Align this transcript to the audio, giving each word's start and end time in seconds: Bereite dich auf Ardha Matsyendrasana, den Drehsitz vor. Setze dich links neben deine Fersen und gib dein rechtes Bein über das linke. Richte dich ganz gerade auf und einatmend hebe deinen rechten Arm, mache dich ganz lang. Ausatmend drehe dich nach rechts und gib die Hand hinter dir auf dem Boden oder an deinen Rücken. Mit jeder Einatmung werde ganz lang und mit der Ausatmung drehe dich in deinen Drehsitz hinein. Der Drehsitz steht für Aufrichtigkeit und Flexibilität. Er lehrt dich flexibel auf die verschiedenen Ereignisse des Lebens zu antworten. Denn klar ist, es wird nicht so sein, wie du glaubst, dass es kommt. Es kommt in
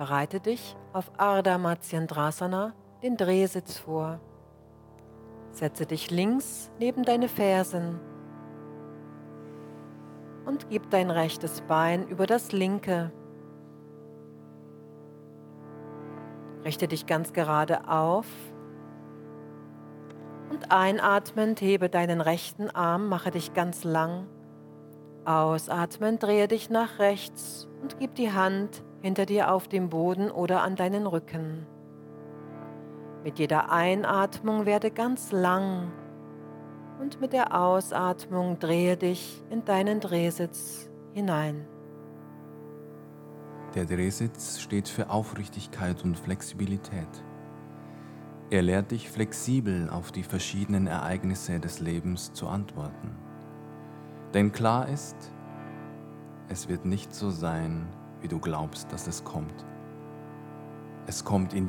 Bereite 0.00 0.40
dich 0.40 0.76
auf 0.94 1.12
Ardha 1.18 1.58
Matsyendrasana, 1.58 2.72
den 3.02 3.18
Drehsitz 3.18 3.76
vor. 3.76 4.18
Setze 5.50 5.84
dich 5.84 6.10
links 6.10 6.70
neben 6.78 7.02
deine 7.02 7.28
Fersen 7.28 8.00
und 10.46 10.70
gib 10.70 10.88
dein 10.88 11.10
rechtes 11.10 11.60
Bein 11.60 12.08
über 12.08 12.26
das 12.26 12.50
linke. 12.50 13.12
Richte 16.64 16.88
dich 16.88 17.04
ganz 17.04 17.34
gerade 17.34 17.86
auf 17.86 18.26
und 20.48 20.72
einatmend 20.72 21.60
hebe 21.60 21.90
deinen 21.90 22.22
rechten 22.22 22.70
Arm, 22.70 23.10
mache 23.10 23.32
dich 23.32 23.52
ganz 23.52 23.84
lang. 23.84 24.26
Ausatmend 25.26 26.22
drehe 26.22 26.48
dich 26.48 26.70
nach 26.70 26.98
rechts 27.00 27.68
und 27.82 27.98
gib 27.98 28.14
die 28.14 28.32
Hand 28.32 28.82
hinter 29.02 29.26
dir 29.26 29.52
auf 29.52 29.68
dem 29.68 29.88
Boden 29.88 30.30
oder 30.30 30.62
an 30.62 30.76
deinen 30.76 31.06
Rücken. 31.06 31.66
Mit 33.24 33.38
jeder 33.38 33.70
Einatmung 33.70 34.66
werde 34.66 34.90
ganz 34.90 35.32
lang 35.32 35.92
und 37.00 37.20
mit 37.20 37.32
der 37.32 37.58
Ausatmung 37.58 38.58
drehe 38.58 38.96
dich 38.96 39.42
in 39.50 39.64
deinen 39.64 40.00
Drehsitz 40.00 40.90
hinein. 41.12 41.66
Der 43.74 43.84
Drehsitz 43.84 44.58
steht 44.58 44.88
für 44.88 45.10
Aufrichtigkeit 45.10 46.02
und 46.02 46.18
Flexibilität. 46.18 47.08
Er 48.50 48.62
lehrt 48.62 48.90
dich 48.90 49.08
flexibel 49.08 49.88
auf 49.88 50.10
die 50.10 50.24
verschiedenen 50.24 50.88
Ereignisse 50.88 51.60
des 51.60 51.78
Lebens 51.78 52.32
zu 52.32 52.48
antworten. 52.48 53.16
Denn 54.34 54.50
klar 54.50 54.88
ist, 54.88 55.16
es 56.48 56.68
wird 56.68 56.84
nicht 56.84 57.14
so 57.14 57.30
sein, 57.30 57.86
wie 58.20 58.28
du 58.28 58.38
glaubst, 58.38 58.92
dass 58.92 59.06
es 59.06 59.24
kommt. 59.24 59.64
Es 61.06 61.24
kommt 61.24 61.54
in 61.54 61.68